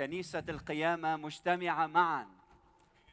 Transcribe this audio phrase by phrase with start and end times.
[0.00, 2.26] كنيسة القيامة مجتمعة معا.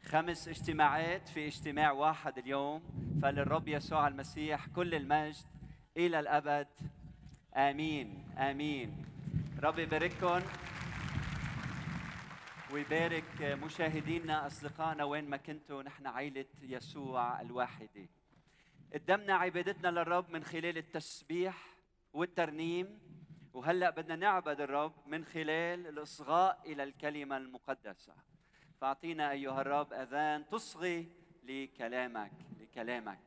[0.05, 2.83] خمس اجتماعات في اجتماع واحد اليوم.
[3.21, 5.45] فللرب يسوع المسيح كل المجد
[5.97, 6.67] إلى الأبد.
[7.55, 8.29] آمين.
[8.37, 9.05] آمين.
[9.63, 10.41] رب يبارككم
[12.71, 15.83] ويبارك مشاهدينا أصدقائنا وين ما كنتوا.
[15.83, 18.07] نحن عائلة يسوع الواحدة.
[18.93, 21.67] قدمنا عبادتنا للرب من خلال التسبيح
[22.13, 22.99] والترنيم.
[23.57, 28.13] وهلأ بدنا نعبد الرب من خلال الإصغاء إلى الكلمة المقدسة.
[28.81, 31.07] فأعطينا أيها الرب أذان تصغي
[31.43, 33.19] لكلامك لكلامك.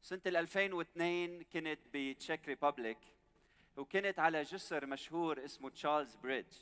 [0.00, 2.98] سنة 2002 كنت ب Czech Republic
[3.76, 6.56] وكنت على جسر مشهور اسمه Charles Bridge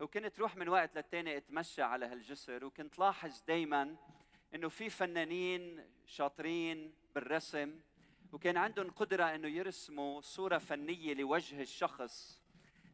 [0.00, 3.96] وكنت روح من وقت للتاني أتمشى على هالجسر وكنت لاحظ دايما
[4.54, 7.80] إنه في فنانين شاطرين بالرسم
[8.32, 12.42] وكان عندهم قدرة إنه يرسموا صورة فنية لوجه الشخص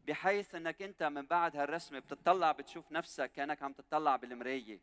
[0.07, 4.81] بحيث إنك أنت من بعد هالرسمة بتطلع بتشوف نفسك كأنك عم تطلع بالمراية.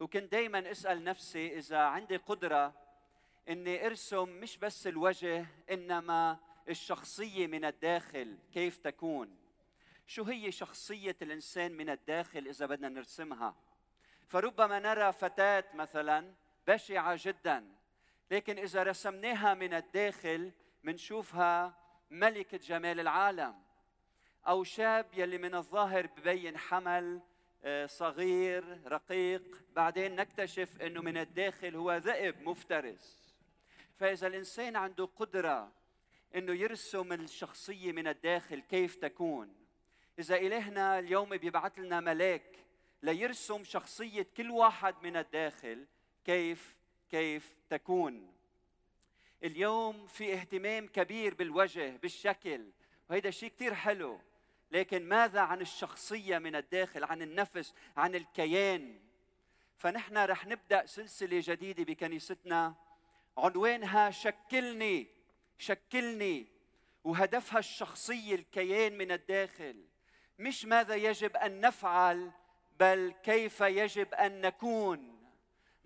[0.00, 2.74] وكنت دايما أسأل نفسي إذا عندي قدرة
[3.48, 9.36] إني أرسم مش بس الوجه إنما الشخصية من الداخل كيف تكون؟
[10.06, 13.54] شو هي شخصية الإنسان من الداخل إذا بدنا نرسمها؟
[14.26, 16.34] فربما نرى فتاة مثلا
[16.66, 17.77] بشعة جدا
[18.30, 21.78] لكن إذا رسمناها من الداخل منشوفها
[22.10, 23.62] ملكة جمال العالم
[24.48, 27.20] أو شاب يلي من الظاهر ببين حمل
[27.64, 33.34] آه، صغير رقيق بعدين نكتشف أنه من الداخل هو ذئب مفترس.
[33.96, 35.72] فإذا الإنسان عنده قدرة
[36.34, 39.54] أنه يرسم الشخصية من الداخل كيف تكون.
[40.18, 42.64] إذا إلهنا اليوم بيبعث لنا ملاك
[43.02, 45.86] ليرسم شخصية كل واحد من الداخل
[46.24, 46.77] كيف
[47.10, 48.32] كيف تكون.
[49.44, 52.70] اليوم في اهتمام كبير بالوجه بالشكل
[53.10, 54.20] وهذا شيء كثير حلو.
[54.70, 59.00] لكن ماذا عن الشخصية من الداخل عن النفس عن الكيان؟
[59.76, 62.74] فنحن رح نبدأ سلسلة جديدة بكنيستنا.
[63.38, 65.06] عنوانها شكلني
[65.58, 66.46] شكلني
[67.04, 69.84] وهدفها الشخصية الكيان من الداخل.
[70.38, 72.30] مش ماذا يجب أن نفعل
[72.80, 75.17] بل كيف يجب أن نكون.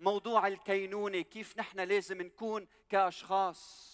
[0.03, 3.93] موضوع الكينونة كيف نحن لازم نكون كأشخاص.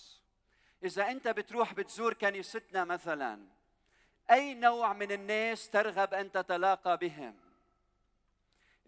[0.83, 3.39] إذا أنت بتروح بتزور كنيستنا مثلا
[4.31, 7.35] أي نوع من الناس ترغب أن تتلاقى بهم؟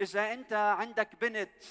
[0.02, 1.64] إذا أنت عندك بنت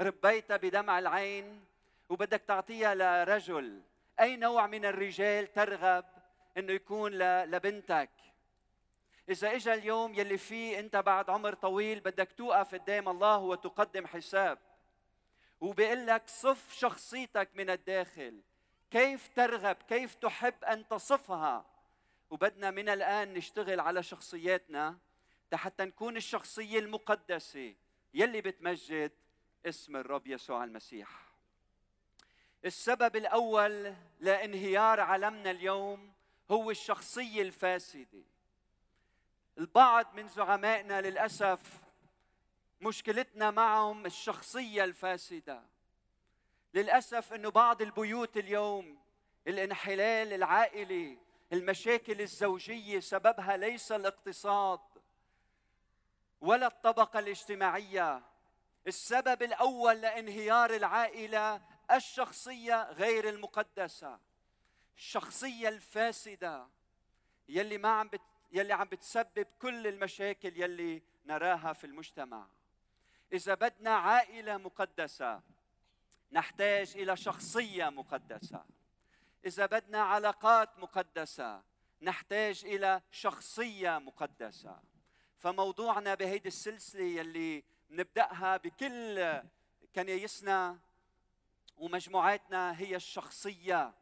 [0.00, 1.64] ربيتها بدمع العين
[2.08, 3.82] وبدك تعطيها لرجل
[4.20, 6.04] أي نوع من الرجال ترغب
[6.56, 7.12] إنه يكون
[7.44, 8.10] لبنتك؟
[9.28, 14.69] إذا اجى اليوم يلي فيه أنت بعد عمر طويل بدك توقف قدام الله وتقدم حساب.
[15.60, 18.42] وبيقول لك صف شخصيتك من الداخل.
[18.90, 21.64] كيف ترغب؟ كيف تحب أن تصفها؟
[22.30, 24.98] وبدنا من الآن نشتغل على شخصياتنا
[25.54, 27.74] حتى نكون الشخصية المقدسة
[28.14, 29.12] يلي بتمجد
[29.66, 31.08] اسم الرب يسوع المسيح.
[32.64, 36.12] السبب الأول لانهيار عالمنا اليوم
[36.50, 38.22] هو الشخصية الفاسدة.
[39.58, 41.60] البعض من زعمائنا للأسف
[42.80, 45.62] مشكلتنا معهم الشخصية الفاسدة.
[46.74, 48.98] للأسف إنه بعض البيوت اليوم
[49.46, 51.18] الانحلال العائلي
[51.52, 54.80] المشاكل الزوجية سببها ليس الاقتصاد
[56.40, 58.22] ولا الطبقة الاجتماعية.
[58.86, 64.18] السبب الأول لانهيار العائلة الشخصية غير المقدسة.
[64.96, 66.68] الشخصية الفاسدة
[67.48, 68.20] يلي ما عم بت...
[68.52, 72.46] يلي عم بتسبب كل المشاكل يلي نراها في المجتمع.
[73.32, 75.40] إذا بدنا عائلة مقدسة
[76.32, 78.64] نحتاج إلى شخصية مقدسة.
[79.46, 81.62] إذا بدنا علاقات مقدسة
[82.02, 84.80] نحتاج إلى شخصية مقدسة.
[85.38, 89.42] فموضوعنا بهيدي السلسلة يلي نبداها بكل
[89.94, 90.78] كنايسنا
[91.76, 93.94] ومجموعاتنا هي الشخصية.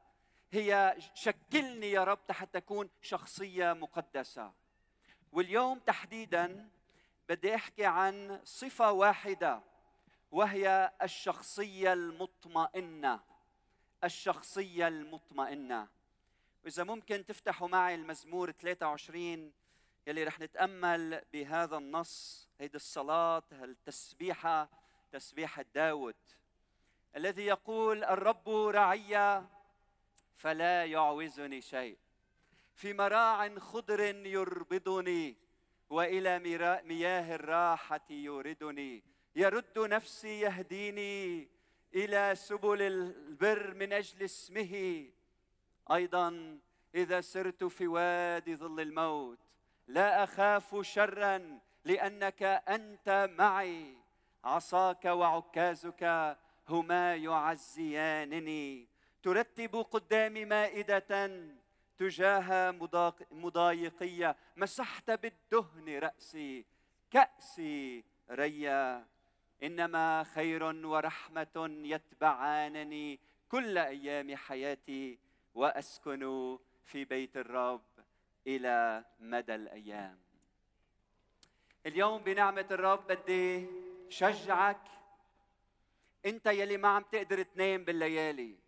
[0.50, 4.52] هي شكلني يا رب حتى تكون شخصية مقدسة.
[5.32, 6.68] واليوم تحديدا
[7.28, 9.62] بدي أحكي عن صفة واحدة
[10.30, 13.20] وهي الشخصية المطمئنة.
[14.04, 15.88] الشخصية المطمئنة.
[16.64, 19.52] وإذا ممكن تفتحوا معي المزمور 23
[20.06, 24.68] يلي رح نتأمل بهذا النص هيدي الصلاة التسبيحه
[25.12, 26.16] تسبيحه داود
[27.16, 29.42] الذي يقول الرب رعي
[30.36, 31.98] فلا يعوزني شيء.
[32.74, 35.47] في مراع خضر يربضني.
[35.90, 36.38] وإلى
[36.84, 39.02] مياه الراحة يوردني.
[39.36, 41.48] يرد نفسي يهديني
[41.94, 45.04] إلى سبل البر من أجل اسمه.
[45.92, 46.58] أيضا
[46.94, 49.38] إذا سرت في وادي ظل الموت.
[49.86, 53.96] لا أخاف شرا لأنك أنت معي.
[54.44, 56.36] عصاك وعكازك
[56.68, 58.88] هما يعزيانني.
[59.22, 61.30] ترتب قدامي مائدة
[61.98, 62.70] تجاه
[63.30, 66.64] مضايقيه مسحت بالدهن رأسي
[67.10, 69.06] كأسي ريا
[69.62, 75.18] إنما خير ورحمة يتبعانني كل أيام حياتي
[75.54, 77.88] وأسكن في بيت الرب
[78.46, 80.18] إلى مدى الأيام.
[81.86, 83.66] اليوم بنعمة الرب بدي
[84.08, 84.80] شجعك.
[86.26, 88.58] أنت يلي ما عم تقدر تنام بالليالي.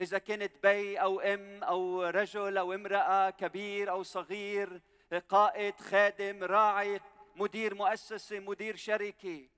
[0.00, 4.80] إذا كنت بي أو إم أو رجل أو امرأة كبير أو صغير
[5.28, 7.00] قائد خادم راعي
[7.36, 9.48] مدير مؤسسة مدير شركة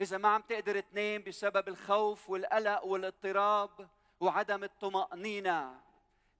[0.00, 3.88] إذا ما عم تقدر تنام بسبب الخوف والقلق والاضطراب
[4.20, 5.80] وعدم الطمأنينة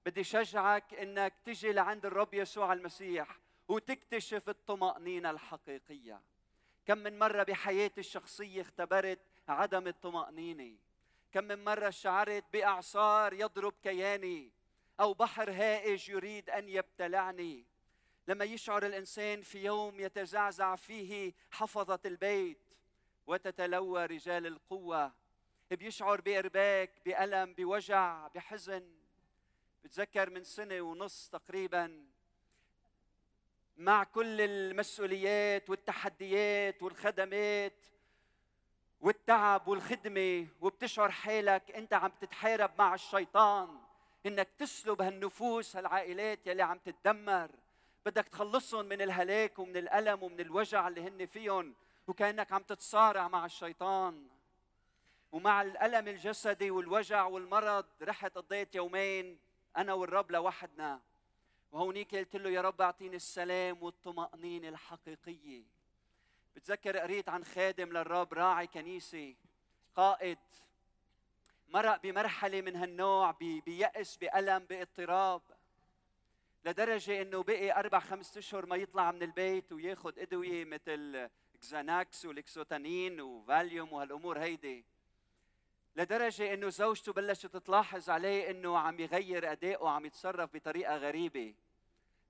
[0.05, 6.21] بدي شجعك إنك تجي لعند الرب يسوع المسيح وتكتشف الطمأنينة الحقيقية.
[6.85, 10.77] كم من مرة بحياتي الشخصية اختبرت عدم الطمأنينة؟
[11.35, 14.51] كم من مرة شعرت بأعصار يضرب كياني
[14.99, 17.65] أو بحر هائج يريد أن يبتلعني.
[18.27, 22.73] لما يشعر الإنسان في يوم يتزعزع فيه حفظة البيت
[23.27, 25.13] وتتلوى رجال القوة.
[25.71, 28.95] بيشعر بإرباك بألم بوجع بحزن.
[29.83, 32.05] بتذكر من سنة ونص تقريبا.
[33.77, 37.85] مع كل المسؤوليات والتحديات والخدمات
[39.01, 43.79] والتعب والخدمة وبتشعر حالك أنت عم تتحارب مع الشيطان
[44.25, 47.51] إنك تسلب هالنفوس هالعائلات يلي عم تتدمر.
[48.05, 51.73] بدك تخلصهم من الهلاك ومن الألم ومن الوجع اللي هن فيهم
[52.07, 54.27] وكأنك عم تتصارع مع الشيطان.
[55.31, 59.39] ومع الألم الجسدي والوجع والمرض رحت قضيت يومين
[59.77, 61.01] أنا والرب لوحدنا.
[61.71, 65.74] وهونيك قلت له يا رب أعطيني السلام والطمأنينة الحقيقية.
[66.55, 69.35] بتذكر قريت عن خادم للرب راعي كنيسه
[69.95, 70.37] قائد
[71.67, 73.31] مرق بمرحلة من هالنوع
[73.65, 75.41] بيأس بألم باضطراب
[76.65, 83.21] لدرجة إنه بقي أربع خمس أشهر ما يطلع من البيت وياخذ أدوية مثل اكزاناكس والإكسوتانين
[83.21, 84.85] وفاليوم وهالأمور هيدي.
[85.95, 91.53] لدرجة إنه زوجته بلشت تلاحظ عليه إنه عم يغير أدائه وعم يتصرف بطريقة غريبة.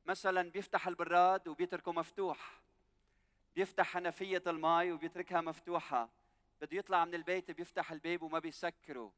[0.05, 2.61] مثلا بيفتح البراد وبيتركه مفتوح.
[3.55, 6.09] بيفتح حنفية الماء وبيتركها مفتوحة.
[6.61, 9.11] بده يطلع من البيت بيفتح الباب وما بيسكره.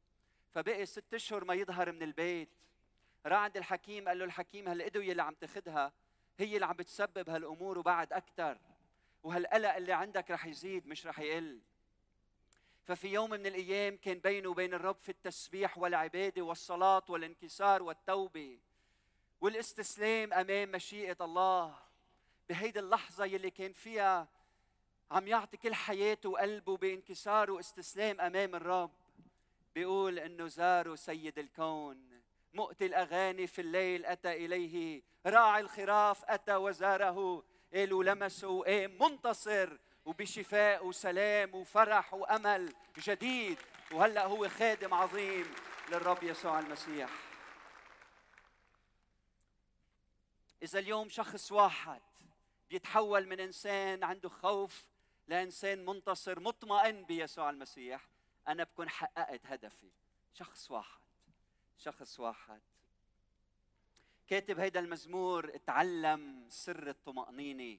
[0.50, 2.48] فبقي ست أشهر ما يظهر من البيت.
[3.26, 5.92] راح عند الحكيم قال له الحكيم هالادويه اللي عم تاخذها
[6.38, 8.58] هي اللي عم بتسبب هالأمور وبعد أكثر
[9.22, 11.60] وهالقلق اللي عندك رح يزيد مش رح يقل.
[12.84, 18.58] ففي يوم من الأيام كان بينه وبين الرب في التسبيح والعبادة والصلاة والانكسار والتوبة
[19.40, 21.87] والإستسلام أمام مشيئة الله.
[22.48, 24.28] بهيدي اللحظة يلي كان فيها
[25.10, 28.90] عم يعطي كل حياته وقلبه بانكسار واستسلام أمام الرب
[29.74, 32.20] بيقول إنه زاره سيد الكون
[32.54, 40.86] مؤتي الأغاني في الليل أتى إليه راعي الخراف أتى وزاره قالوا لمسه وقام منتصر وبشفاء
[40.86, 43.58] وسلام وفرح وأمل جديد
[43.92, 45.46] وهلأ هو خادم عظيم
[45.90, 47.10] للرب يسوع المسيح.
[50.62, 52.00] إذا اليوم شخص واحد
[52.70, 54.84] بيتحول من إنسان عنده خوف
[55.28, 58.08] لإنسان منتصر مطمئن بيسوع المسيح.
[58.48, 59.90] أنا بكون حققت هدفي.
[60.34, 61.00] شخص واحد.
[61.78, 62.60] شخص واحد.
[64.28, 67.78] كاتب هيدا المزمور اتعلم سر الطمأنينة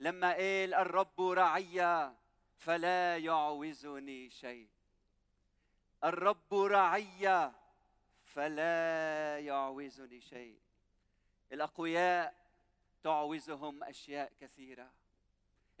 [0.00, 2.12] لما قال الرب رعي
[2.56, 4.68] فلا يعوزني شيء
[6.04, 7.52] الرب رعي
[8.24, 10.58] فلا يعوزني شيء
[11.52, 12.41] الأقوياء
[13.02, 14.90] تعوزهم أشياء كثيرة.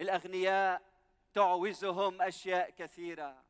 [0.00, 0.82] الأغنياء
[1.34, 3.44] تعوزهم أشياء كثيرة.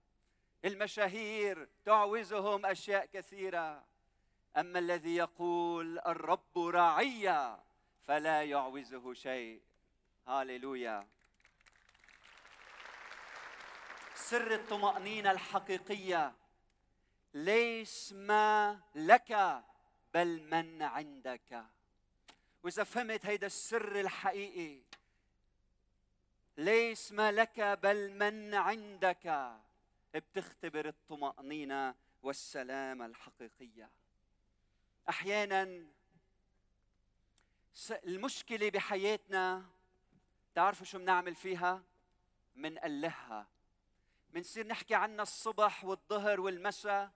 [0.64, 3.85] المشاهير تعوزهم أشياء كثيرة.
[4.57, 7.57] أما الذي يقول الرب راعي
[8.02, 9.62] فلا يعوزه شيء.
[10.26, 11.07] هاليلويا.
[14.14, 16.35] سر الطمأنينة الحقيقية.
[17.35, 19.62] ليس ما لك
[20.14, 21.64] بل من عندك.
[22.62, 24.83] وإذا فهمت هيدا السر الحقيقي
[26.57, 29.52] ليس ما لك بل من عندك.
[30.14, 33.90] بتختبر الطمأنينة والسلام الحقيقية.
[35.09, 35.87] أحيانا
[37.90, 39.64] المشكلة بحياتنا
[40.54, 41.83] تعرفوا شو بنعمل فيها؟
[42.57, 43.47] منقلها
[44.31, 47.11] منصير نحكي عنها الصبح والظهر والمساء.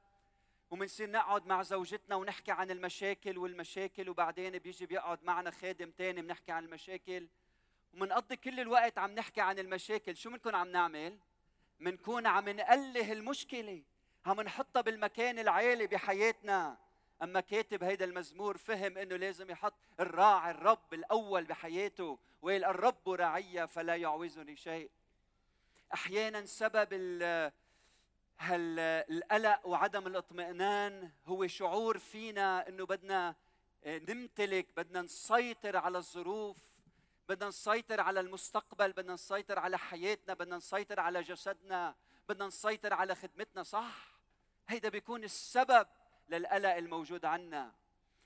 [0.71, 6.53] ومنصير نقعد مع زوجتنا ونحكي عن المشاكل والمشاكل وبعدين بيجي بيقعد معنا خادم تاني بنحكي
[6.53, 7.29] عن المشاكل.
[7.95, 10.17] ومنقضي كل الوقت عم نحكي عن المشاكل.
[10.17, 11.19] شو بنكون عم نعمل؟
[11.81, 13.83] منكون عم نقله المشكلة.
[14.27, 16.79] عم نحطها بالمكان العالي بحياتنا.
[17.23, 22.19] أما كاتب هيدا المزمور فهم إنه لازم يحط الراعي الرب الأول بحياته.
[22.43, 24.91] وقال الرب راعي فلا يعوزني شيء.
[25.95, 26.89] أحيانا سبب
[28.41, 33.35] القلق وعدم الاطمئنان هو شعور فينا إنه بدنا
[33.87, 36.57] نمتلك بدنا نسيطر على الظروف
[37.29, 41.95] بدنا نسيطر على المستقبل بدنا نسيطر على حياتنا بدنا نسيطر على جسدنا
[42.29, 44.19] بدنا نسيطر على خدمتنا صح؟
[44.69, 45.87] هيدا بيكون السبب
[46.29, 47.73] للقلق الموجود عنا.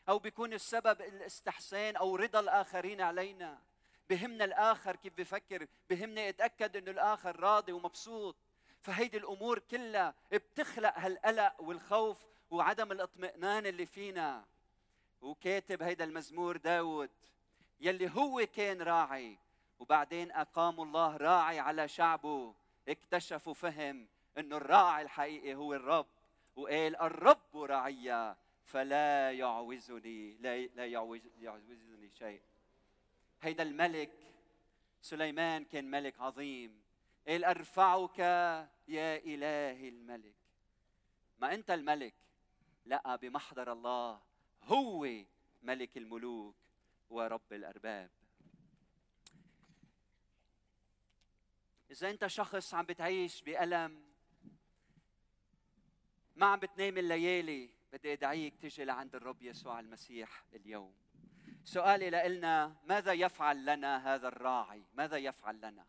[0.09, 3.63] أو بيكون السبب الاستحسان أو رضا الآخرين علينا.
[4.11, 8.37] بهمنا الآخر كيف بفكر بهمنا أتأكد إنه الآخر راضي ومبسوط.
[8.81, 14.45] فهيدي الأمور كلها بتخلق هالقلق والخوف وعدم الاطمئنان اللي فينا.
[15.21, 17.11] وكاتب هيدا المزمور داود
[17.81, 19.39] يلي هو كان راعي
[19.79, 22.55] وبعدين أقام الله راعي على شعبه.
[22.89, 24.09] اكتشفوا فهم
[24.39, 26.07] إنه الراعي الحقيقي هو الرب
[26.57, 32.41] وقال الرب راعي فلا يعوزني لا, لا يعوز يعوزني شيء.
[33.43, 34.11] هيدا الملك
[35.03, 36.81] سليمان كان ملك عظيم.
[37.31, 38.19] قال أرفعك
[38.89, 40.35] يا الهي الملك.
[41.39, 42.15] ما أنت الملك؟
[42.85, 44.23] لأ بمحضر الله.
[44.63, 45.09] هو
[45.63, 46.57] ملك الملوك
[47.11, 48.11] ورب الأرباب.
[51.91, 54.05] إذا أنت شخص عم بتعيش بألم
[56.37, 60.95] ما عم بتنام الليالي بدي أدعيك تجي لعند الرب يسوع المسيح اليوم.
[61.65, 65.87] سؤالي لنا ماذا يفعل لنا هذا الراعي؟ ماذا يفعل لنا؟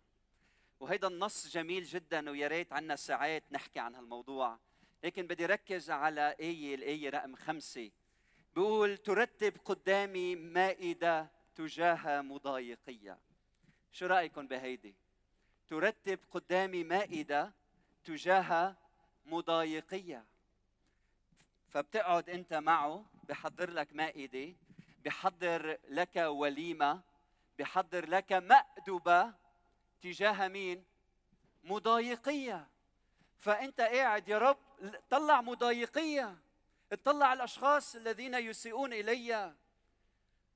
[0.82, 4.60] وهيدا النص جميل جدا ويا ريت عنا ساعات نحكي عن هالموضوع.
[5.04, 7.92] لكن بدي ركز على آية الآية رقم خمسة.
[8.56, 13.20] بيقول ترتب قدامي مائدة تجاه مضايقية.
[13.92, 14.96] شو رأيكم بهيدي؟
[15.68, 17.54] ترتب قدامي مائدة
[18.04, 18.76] تجاه
[19.26, 20.26] مضايقية.
[21.70, 24.56] فبتقعد أنت معه بحضر لك مائدة
[25.06, 27.02] بحضر لك وليمة
[27.60, 29.41] بحضر لك مأدبة
[30.02, 30.84] تجاه مين؟
[31.64, 32.68] مضايقية.
[33.40, 34.58] فأنت قاعد يا رب
[35.10, 36.38] طلع مضايقية.
[36.92, 39.56] اطلع الأشخاص الذين يسيئون إلي.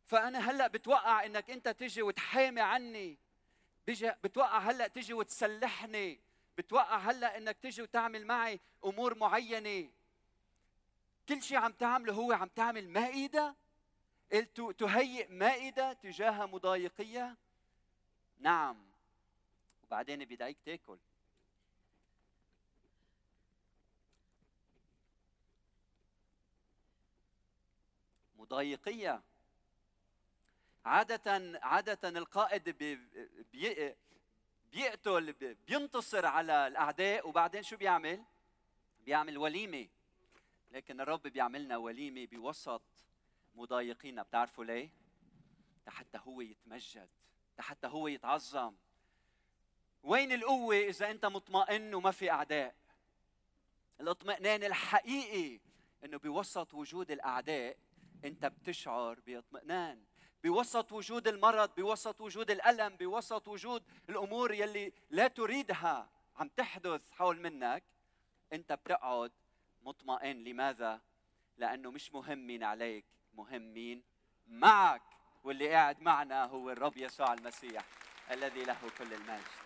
[0.06, 3.18] فأنا هلأ بتوقع إنك أنت تجي وتحامي عني.
[4.24, 6.20] بتوقع هلأ تجي وتسلحني.
[6.58, 9.90] بتوقع هلأ إنك تجي وتعمل معي أمور معينة.
[11.30, 13.56] كل شيء عم تعمله هو عم تعمل مائدة.
[14.32, 17.36] قلت تهيئ مائدة تجاه مضايقية؟
[18.40, 18.85] نعم.
[19.88, 20.98] وبعدين بدعيك تاكل.
[28.38, 29.24] مضايقية.
[30.86, 33.00] عادة عادة القائد بي
[34.72, 35.34] بيقتل
[35.68, 38.24] بينتصر على الأعداء وبعدين شو بيعمل؟
[39.06, 39.88] بيعمل وليمة.
[40.72, 42.82] لكن الرب بيعملنا وليمة بوسط
[43.56, 44.24] مضايقينا.
[44.24, 44.89] بتعرفوا ليه؟
[45.88, 47.10] حتى هو يتمجد
[47.60, 48.75] حتى هو يتعظم.
[50.06, 52.76] وين القوة إذا أنت مطمئن وما في أعداء؟
[54.00, 55.60] الاطمئنان الحقيقي
[56.04, 57.78] إنه بوسط وجود الأعداء
[58.26, 60.04] أنت بتشعر باطمئنان.
[60.44, 67.40] بوسط وجود المرض بوسط وجود الألم بوسط وجود الأمور يلي لا تريدها عم تحدث حول
[67.40, 67.84] منك
[68.54, 69.32] أنت بتقعد
[69.84, 70.44] مطمئن.
[70.44, 71.02] لماذا؟
[71.58, 74.04] لأنه مش مهم مين عليك مهم مين
[74.48, 75.02] معك.
[75.44, 77.86] واللي قاعد معنا هو الرب يسوع المسيح
[78.32, 79.66] الذي له كل المجد.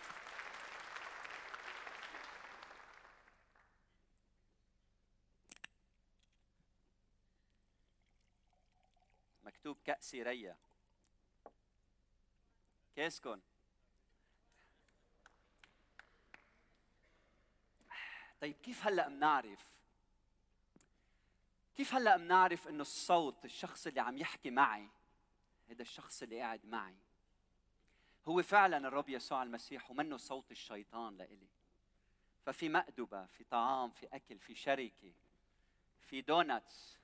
[9.60, 10.56] مكتوب كأس ريا
[12.96, 13.40] كاسكن
[18.40, 19.70] طيب كيف هلأ بنعرف
[21.76, 24.88] كيف هلأ بنعرف إنه الصوت الشخص اللي عم يحكي معي
[25.68, 26.96] هذا الشخص اللي قاعد معي
[28.24, 31.48] هو فعلا الرب يسوع المسيح ومنه صوت الشيطان لإلي.
[32.46, 35.12] ففي مأدبة في طعام في أكل في شركة
[36.00, 36.99] في دوناتس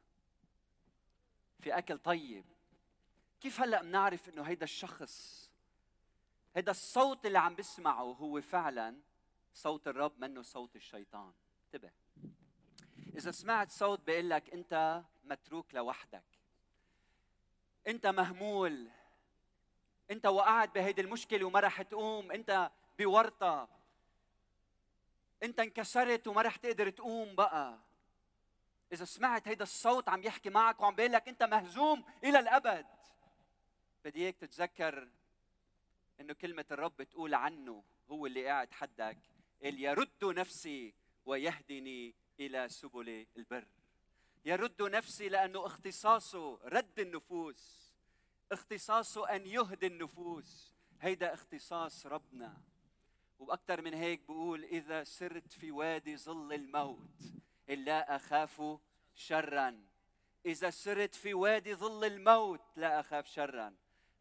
[1.60, 2.44] في أكل طيب.
[3.40, 5.46] كيف هلأ بنعرف إنه هيدا الشخص
[6.56, 9.00] هيدا الصوت اللي عم بسمعه هو فعلا
[9.54, 11.32] صوت الرب منه صوت الشيطان.
[11.64, 11.90] انتبه.
[13.16, 16.25] إذا سمعت صوت بيقول لك أنت متروك لوحدك.
[17.86, 18.88] أنت مهمول.
[20.10, 22.32] أنت وقعت بهيدي المشكلة وما رح تقوم.
[22.32, 23.68] أنت بورطة.
[25.42, 27.78] أنت انكسرت وما رح تقدر تقوم بقى.
[28.93, 32.87] إذا سمعت هيدا الصوت عم يحكي معك وعم بيقول لك أنت مهزوم إلى الأبد.
[34.05, 35.09] بدي إياك تتذكر
[36.21, 39.19] إنه كلمة الرب بتقول عنه هو اللي قاعد حدك
[39.62, 43.66] قال يرد نفسي ويهدني إلى سبل البر.
[44.45, 47.93] يرد نفسي لأنه اختصاصه رد النفوس
[48.52, 50.75] اختصاصه أن يهدي النفوس.
[51.00, 52.62] هيدا اختصاص ربنا.
[53.38, 57.23] وأكثر من هيك بقول إذا سرت في وادي ظل الموت
[57.75, 58.62] لا أخاف
[59.14, 59.87] شرا.
[60.46, 63.75] إذا سرت في وادي ظل الموت لا أخاف شرا.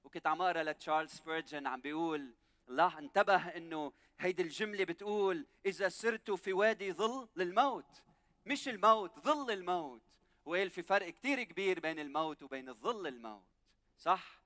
[0.03, 2.33] وكنت عم اقرا لتشارلز سبيرجن عم بيقول
[2.69, 8.03] الله انتبه إنه هيدي الجملة بتقول إذا سرت في وادي ظل الموت.
[8.45, 10.01] مش الموت ظل الموت.
[10.45, 13.43] وقال في فرق كثير كبير بين الموت وبين ظل الموت.
[13.97, 14.41] صح؟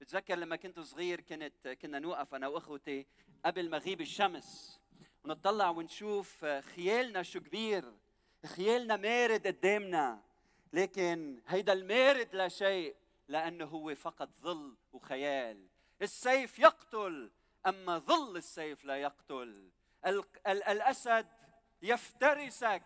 [0.00, 3.06] بتذكر لما كنت صغير كنت كنا نوقف أنا وأخوتي
[3.44, 4.80] قبل مغيب الشمس.
[5.24, 7.92] ونطلع ونشوف خيالنا شو كبير.
[8.46, 10.22] خيالنا مارد قدامنا
[10.72, 12.96] لكن هيدا المارد لا شيء
[13.28, 15.66] لأنه هو فقط ظل وخيال.
[16.02, 17.30] السيف يقتل
[17.66, 19.70] أما ظل السيف لا يقتل.
[20.46, 21.26] الأسد
[21.82, 22.82] يفترسك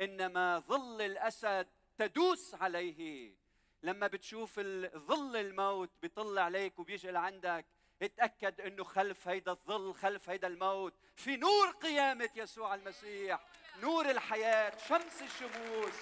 [0.00, 1.66] إنما ظل الأسد
[1.98, 3.34] تدوس عليه.
[3.82, 4.60] لما بتشوف
[4.96, 7.66] ظل الموت بيطل عليك وبيجي لعندك
[8.02, 10.94] اتأكد إنه خلف هيدا الظل خلف هيدا الموت.
[11.16, 13.46] في نور قيامة يسوع المسيح.
[13.82, 15.94] نور الحياة شمس الشموس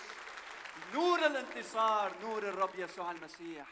[0.94, 3.68] نور الانتصار نور الرب يسوع المسيح.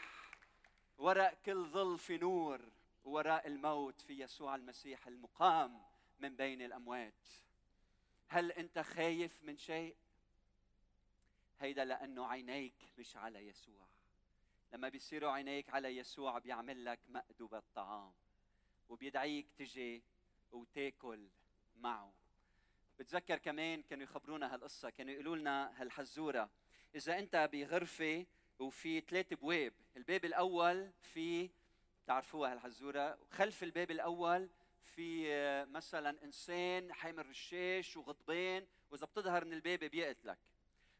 [0.97, 2.61] وراء كل ظل في نور
[3.03, 5.81] وراء الموت في يسوع المسيح المقام
[6.19, 7.27] من بين الأموات.
[8.27, 9.95] هل أنت خايف من شيء؟
[11.59, 13.87] هيدا لأنه عينيك مش على يسوع.
[14.73, 18.13] لما بيصيروا عينيك على يسوع بيعمل لك مأدبة طعام
[18.89, 20.03] وبيدعيك تجي
[20.51, 21.27] وتاكل
[21.75, 22.20] معه.
[23.01, 26.49] بتذكر كمان كانوا يخبرونا هالقصة كانوا يقولوا لنا هالحزورة
[26.95, 28.25] إذا أنت بغرفة
[28.59, 31.49] وفي ثلاث أبواب الباب الأول في
[32.07, 34.49] تعرفوها هالحزورة خلف الباب الأول
[34.83, 40.39] في آه، مثلا إنسان حامل رشاش وغضبان وإذا بتظهر من الباب بيقتلك.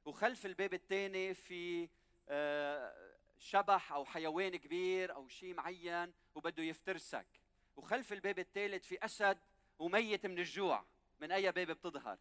[0.05, 1.89] وخلف الباب الثاني في
[2.29, 7.27] آه، شبح أو حيوان كبير أو شيء معين وبده يفترسك.
[7.75, 9.37] وخلف الباب الثالث في أسد
[9.79, 10.90] وميت من الجوع.
[11.21, 12.17] من أي باب بتظهر؟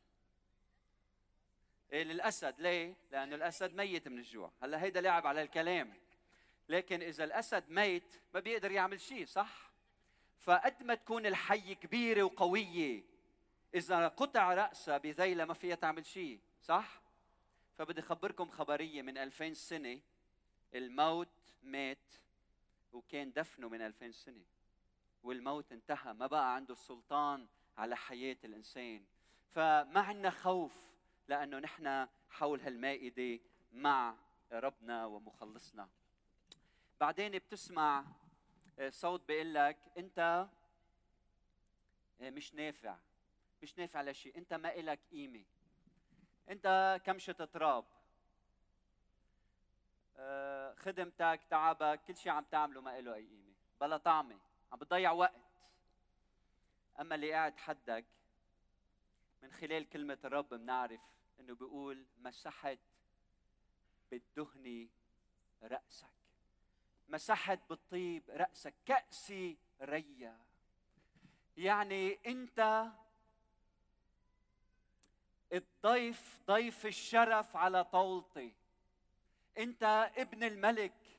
[1.93, 2.61] إيه للأسد.
[2.61, 4.53] ليه؟ لأنه الأسد ميت من الجوع.
[4.63, 5.95] هلأ هيدا لعب على الكلام.
[6.69, 9.71] لكن إذا الأسد ميت ما بيقدر يعمل شيء صح؟
[10.39, 13.03] فقد ما تكون الحي كبيرة وقوية
[13.75, 17.03] إذا قطع راسها بذيلة ما فيها تعمل شيء صح؟
[17.75, 20.01] فبدي اخبركم خبرية من 2000 سنة.
[20.75, 21.29] الموت
[21.63, 22.15] مات
[22.93, 24.45] وكان دفنه من 2000 سنة.
[25.23, 27.47] والموت انتهى ما بقى عنده السلطان
[27.79, 29.05] على حياة الإنسان.
[29.51, 30.73] فما عندنا خوف
[31.29, 33.41] لأنه نحن حول هالمائدة
[33.73, 34.15] مع
[34.53, 35.89] ربنا ومخلصنا.
[37.01, 38.05] بعدين بتسمع
[38.79, 40.49] آه، صوت بيقول لك أنت
[42.21, 42.97] آه، مش نافع.
[43.63, 45.45] مش نافع لشيء أنت ما إلك قيمة.
[46.49, 47.85] أنت كمشه تراب
[50.17, 53.55] آه، خدمتك تعبك كل شيء عم تعمله ما له أي قيمة.
[53.81, 54.39] بلا طعمة.
[54.73, 55.50] عم بتضيع وقت.
[57.01, 58.05] أما اللي قاعد حدك
[59.43, 61.01] من خلال كلمة الرب بنعرف
[61.41, 62.79] إنه بيقول مسحت
[64.11, 64.89] بالدهن
[65.63, 66.13] رأسك.
[67.09, 68.75] مسحت بالطيب رأسك.
[68.87, 70.39] كأسي ريا
[71.57, 72.87] يعني أنت
[75.53, 78.55] الضيف ضيف الشرف على طاولتي
[79.59, 81.19] أنت ابن الملك.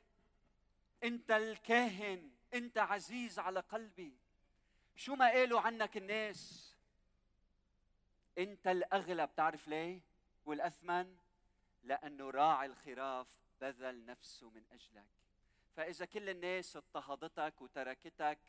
[1.04, 2.32] أنت الكاهن.
[2.54, 4.21] أنت عزيز على قلبي.
[4.96, 6.72] شو ما قالوا عنك الناس؟
[8.38, 10.02] انت الأغلى بتعرف ليه؟
[10.46, 11.18] والأثمن؟
[11.84, 13.28] لأنه راعي الخراف
[13.62, 15.08] بذل نفسه من أجلك.
[15.76, 18.40] فإذا كل الناس اضطهدتك وتركتك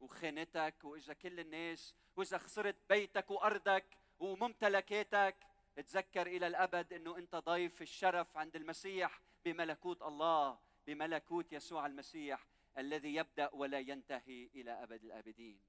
[0.00, 3.84] وخانتك وإذا كل الناس وإذا خسرت بيتك وأرضك
[4.18, 5.36] وممتلكاتك
[5.76, 12.46] تذكر إلى الأبد إنه أنت ضيف الشرف عند المسيح بملكوت الله بملكوت يسوع المسيح
[12.78, 15.60] الذي يبدأ ولا ينتهي إلى أبد الأبدين.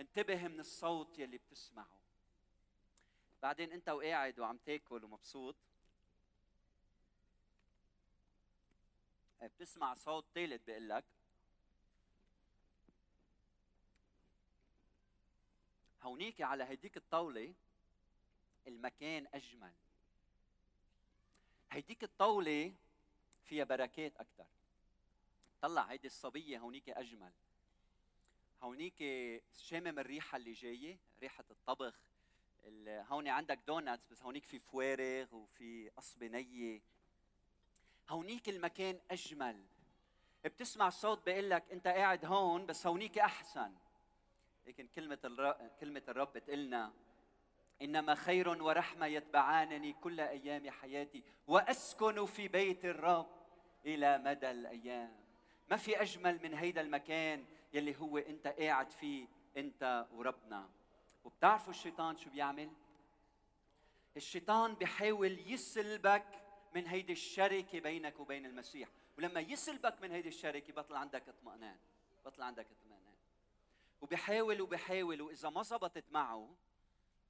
[0.00, 2.00] انتبه من الصوت يلي بتسمعه.
[3.42, 5.56] بعدين انت وقاعد وعم تاكل ومبسوط.
[9.42, 11.04] بتسمع صوت ثالث بيقول لك
[16.02, 17.54] هونيك على هديك الطاولة
[18.66, 19.72] المكان أجمل.
[21.70, 22.74] هيديك الطاولة
[23.44, 24.46] فيها بركات أكثر
[25.60, 27.32] طلع هيدي الصبية هونيك أجمل.
[28.62, 29.02] هونيك
[29.56, 31.94] شامم الريحة اللي جاية ريحة الطبخ.
[32.86, 36.80] هون عندك donuts بس هونيك في فوارغ وفي قصبة نية
[38.08, 39.64] هونيك المكان أجمل.
[40.44, 43.74] بتسمع صوت بيقول لك أنت قاعد هون بس هونيك أحسن.
[44.66, 46.92] لكن كلمة الرب كلمة الرب بتقلنا
[47.82, 53.30] إنما خير ورحمة يتبعانني كل أيام حياتي وأسكن في بيت الرب
[53.86, 55.16] إلى مدى الأيام.
[55.70, 57.44] ما في أجمل من هيدا المكان.
[57.72, 60.70] يلي هو انت قاعد فيه انت وربنا.
[61.24, 62.70] وبتعرفوا الشيطان شو بيعمل؟
[64.16, 66.24] الشيطان بيحاول يسلبك
[66.74, 68.88] من هيدي الشركة بينك وبين المسيح.
[69.18, 71.78] ولما يسلبك من هيدي الشركة بطل عندك اطمئنان
[72.24, 73.16] بطل عندك اطمئنان.
[74.00, 76.54] وبيحاول وبيحاول وإذا ما زبطت معه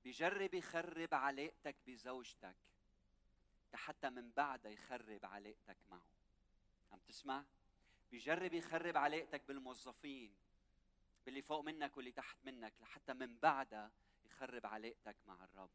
[0.05, 2.57] بيجرب يخرب علاقتك بزوجتك
[3.74, 6.02] حتى من بعدها يخرب علاقتك معه.
[6.92, 7.44] عم تسمع؟
[8.12, 10.35] بيجرب يخرب علاقتك بالموظفين
[11.27, 13.90] باللي فوق منك واللي تحت منك لحتى من بعدها
[14.27, 15.70] يخرب علاقتك مع الرب.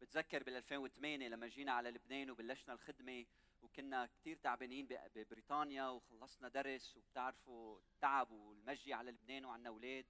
[0.00, 3.26] بتذكر بال 2008 لما جينا على لبنان وبلشنا الخدمة
[3.62, 10.06] وكنا كثير تعبانين ببريطانيا وخلصنا درس وبتعرفوا التعب والمجي على لبنان وعنا أولاد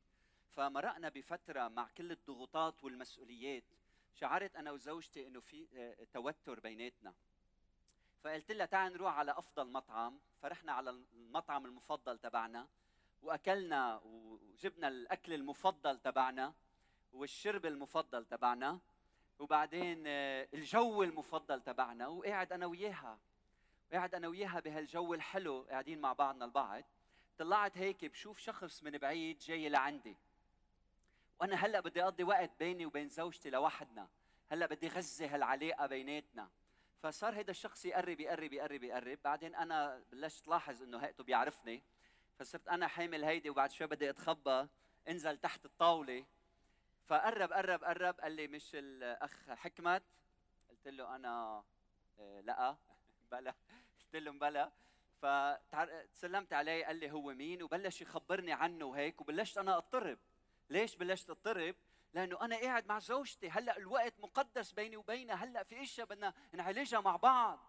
[0.51, 3.65] فمرقنا بفترة مع كل الضغوطات والمسؤوليات.
[4.15, 7.15] شعرت أنا وزوجتي إنه في آه، توتر بيناتنا.
[8.25, 12.69] فقلت لها تعال نروح على أفضل مطعم فرحنا على المطعم المفضل تبعنا
[13.23, 16.55] وأكلنا وجبنا الأكل المفضل تبعنا
[17.13, 18.81] والشرب المفضل تبعنا
[19.39, 23.19] وبعدين آه، الجو المفضل تبعنا وقاعد أنا وياها
[23.93, 26.85] قاعد أنا وياها بهالجو الحلو قاعدين مع بعضنا البعض
[27.39, 30.17] طلعت هيك بشوف شخص من بعيد جاي لعندي.
[31.41, 34.09] وأنا هلأ بدي أقضي وقت بيني وبين زوجتي لوحدنا
[34.49, 36.51] هلأ بدي غذي هالعلاقة بيناتنا.
[37.03, 39.19] فصار هيدا الشخص يقرب يقرب يقرب يقرب.
[39.25, 41.83] بعدين أنا بلشت لاحظ إنه هيئته بيعرفني.
[42.39, 44.69] فصرت أنا حامل هيدي وبعد شوي بدي أتخبى.
[45.09, 46.25] انزل تحت الطاولة.
[47.07, 48.21] فقرب قرب قرب.
[48.21, 50.03] قال لي مش الأخ حكمت؟
[50.71, 51.65] قلت له أنا
[52.19, 52.77] آه، لا.
[53.33, 53.55] بلا.
[54.01, 54.73] قلت له بلا.
[55.23, 56.87] فسلمت عليه.
[56.87, 59.21] قال لي هو مين؟ وبلش يخبرني عنه وهيك.
[59.21, 60.19] وبلشت أنا أضطرب.
[60.71, 61.75] ليش بلشت أضطرب؟
[62.15, 63.51] لأنه أنا قاعد مع زوجتي.
[63.51, 65.35] هلأ الوقت مقدس بيني وبينها.
[65.35, 67.61] هلأ في اشياء بدنا نعالجها مع بعض.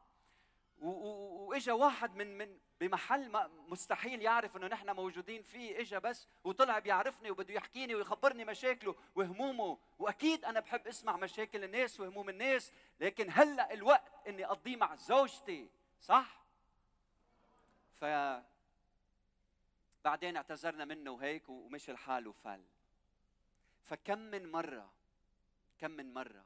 [0.78, 5.80] وإجا واحد من من بمحل مستحيل يعرف إنه نحن موجودين فيه.
[5.80, 9.78] إجا بس وطلع بيعرفني وبده يحكيني ويخبرني مشاكله وهمومه.
[10.00, 12.74] وأكيد أنا بحب أسمع مشاكل الناس وهموم الناس.
[13.00, 15.70] لكن هلأ الوقت إني أقضيه مع زوجتي.
[16.02, 16.42] صح؟
[17.94, 18.06] ف
[20.04, 22.64] بعدين اعتذرنا منه وهيك ومشي الحال وفل.
[23.84, 24.94] فكم من مرة
[25.80, 26.46] كم من مرة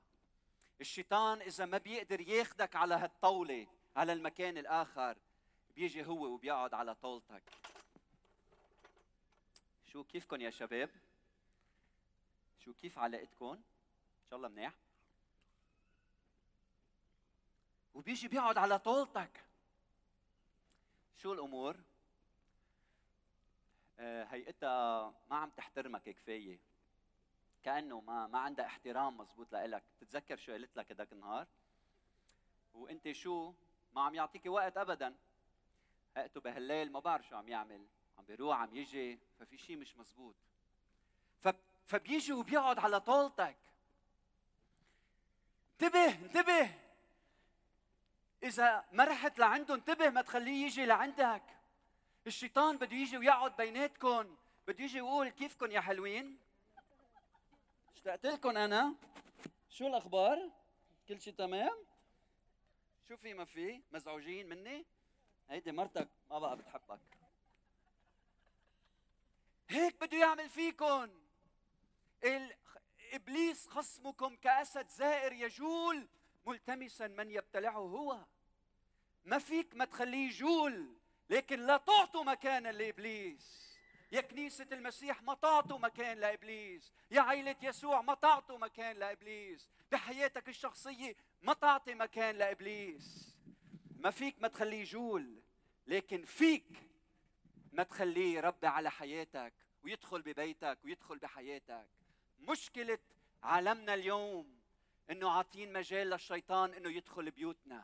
[0.81, 5.17] الشيطان إذا ما بيقدر ياخدك على هالطاولة على المكان الآخر
[5.75, 7.43] بيجي هو وبيقعد على طاولتك.
[9.85, 10.89] شو كيفكم يا شباب؟
[12.59, 14.73] شو كيف علاقتكم إن شاء الله منيح.
[17.93, 19.45] وبيجي بيقعد على طاولتك.
[21.17, 21.77] شو الأمور؟
[23.99, 26.59] آه، هيئتها ما عم تحترمك كفاية.
[27.65, 29.83] كأنه ما ما عندها احترام مزبوط لإلك.
[30.01, 31.47] بتتذكر شو قالت لك هذاك النهار؟
[32.73, 33.53] وأنت شو؟
[33.93, 35.15] ما عم يعطيكي وقت ابدا.
[36.17, 37.87] هقته بهالليل ما بعرف شو عم يعمل.
[38.17, 40.35] عم بيروح عم يجي ففي شيء مش مزبوط
[41.85, 43.57] فبيجي وبيقعد على طاولتك
[45.71, 46.71] انتبه انتبه.
[48.43, 51.43] إذا ما رحت لعنده انتبه ما تخليه يجي لعندك.
[52.27, 56.44] الشيطان بده يجي ويقعد بيناتكم بده يجي ويقول كيفكم يا حلوين؟
[58.05, 58.95] اشتقت لكم أنا
[59.69, 60.51] شو الأخبار؟
[61.07, 61.85] كل شيء تمام؟
[63.07, 64.85] شو في ما في؟ مزعوجين مني؟
[65.49, 66.99] هيدي مرتك ما بقى بتحبك.
[69.69, 71.09] هيك بده يعمل فيكم
[73.13, 76.07] إبليس خصمكم كأسد زائر يجول
[76.45, 78.25] ملتمسا من يبتلعه هو.
[79.25, 80.95] ما فيك ما تخليه يجول
[81.29, 83.64] لكن لا تعطوا مكانا لإبليس.
[84.15, 86.93] يا كنيسة المسيح ما تعطوا مكان لإبليس.
[87.11, 89.69] يا عائلة يسوع ما تعطوا مكان لإبليس.
[89.91, 93.37] بحياتك الشخصية ما تعطي مكان لإبليس.
[93.97, 95.41] ما فيك ما تخليه يجول
[95.87, 96.89] لكن فيك
[97.73, 101.87] ما تخليه يربي على حياتك ويدخل ببيتك ويدخل بحياتك.
[102.39, 102.99] مشكلة
[103.43, 104.59] عالمنا اليوم
[105.09, 107.83] إنه عاطين مجال للشيطان إنه يدخل بيوتنا.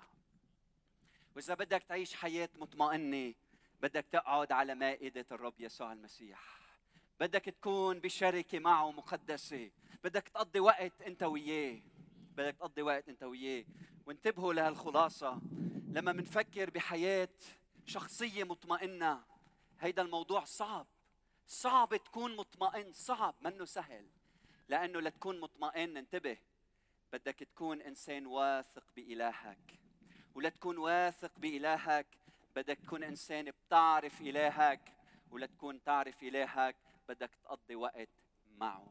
[1.36, 3.34] وإذا بدك تعيش حياة مطمئنة
[3.82, 6.60] بدك تقعد على مائدة الرب يسوع المسيح.
[7.20, 9.72] بدك تكون بشركة معه مقدسة.
[10.04, 11.82] بدك تقضي وقت أنت وياه.
[12.38, 13.66] بدك تقضي وقت أنت وياه.
[14.06, 15.42] وانتبهوا لهالخلاصة.
[15.88, 17.30] لما منفكر بحياة
[17.86, 19.24] شخصية مطمئنة
[19.80, 20.88] هيدا الموضوع صعب.
[21.48, 22.94] صعب تكون مطمئن.
[22.94, 23.36] صعب.
[23.42, 24.06] منه سهل.
[24.70, 26.38] لأنه لتكون مطمئن انتبه.
[27.14, 29.80] بدك تكون إنسان واثق بإلهك.
[30.36, 32.08] ولتكون واثق بإلهك
[32.56, 34.94] بدك تكون إنسان بتعرف إلهك
[35.32, 36.76] ولا تكون تعرف إلهك
[37.10, 38.10] بدك تقضي وقت
[38.58, 38.88] معه.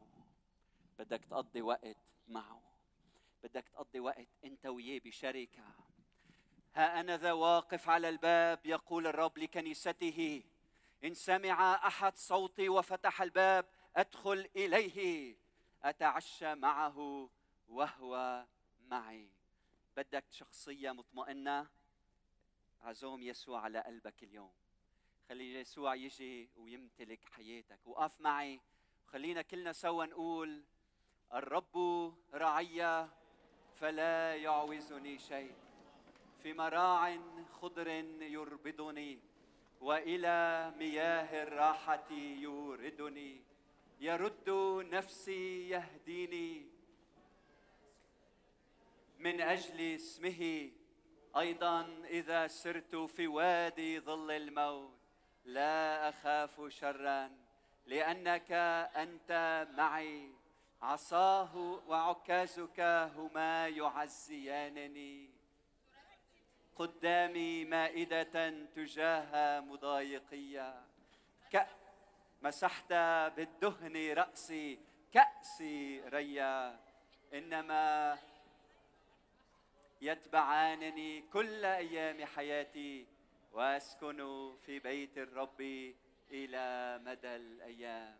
[0.99, 1.97] بدك تقضي وقت
[2.27, 2.61] معه.
[3.43, 5.63] بدك تقضي وقت أنت وياه بشركة.
[6.75, 10.43] ها أنا ذا واقف على الباب يقول الرب لكنيسته
[11.03, 15.35] إن سمع أحد صوتي وفتح الباب أدخل إليه
[15.83, 17.29] اتعشى معه
[17.69, 18.45] وهو
[18.87, 19.29] معي.
[19.97, 21.80] بدك شخصية مطمئنة؟
[22.83, 24.51] عزوم يسوع على قلبك اليوم.
[25.29, 27.79] خلي يسوع يجي ويمتلك حياتك.
[27.85, 28.61] وقف معي.
[29.05, 30.63] خلينا كلنا سوا نقول
[31.33, 31.77] الرب
[32.33, 33.09] رعي
[33.75, 35.55] فلا يعوزني شيء.
[36.43, 37.17] في مراع
[37.51, 37.87] خضر
[38.21, 39.19] يربضني
[39.81, 43.41] وإلى مياه الراحة يوردني.
[43.99, 44.49] يرد
[44.91, 46.69] نفسي يهديني.
[49.19, 50.71] من أجل اسمه
[51.37, 54.91] أيضا إذا سرت في وادي ظل الموت
[55.45, 57.31] لا أخاف شرا
[57.85, 58.51] لأنك
[58.95, 60.31] أنت معي.
[60.81, 61.55] عصاه
[61.87, 62.79] وعكازك
[63.15, 65.29] هما يعزيانني.
[66.75, 70.81] قدامي مائدة تجاه مضايقية.
[71.53, 71.67] ك...
[72.41, 72.93] مسحت
[73.35, 74.79] بالدهن رأسي
[75.13, 76.79] كأسي ريا.
[77.33, 78.17] إنما
[80.01, 83.07] يتبعانني كل أيام حياتي
[83.51, 85.61] وأسكن في بيت الرب
[86.31, 88.17] إلى مدى الأيام.